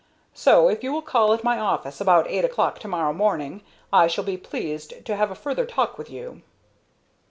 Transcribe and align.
So, 0.33 0.67
if 0.67 0.83
you 0.83 0.91
will 0.91 1.03
call 1.03 1.31
at 1.31 1.43
my 1.43 1.59
office 1.59 2.01
about 2.01 2.25
eight 2.27 2.43
o'clock 2.43 2.79
to 2.79 2.87
morrow 2.87 3.13
morning 3.13 3.61
I 3.93 4.07
shall 4.07 4.23
be 4.23 4.35
pleased 4.35 5.05
to 5.05 5.15
have 5.15 5.29
a 5.29 5.35
further 5.35 5.67
talk 5.67 5.99
with 5.99 6.09
you." 6.09 6.41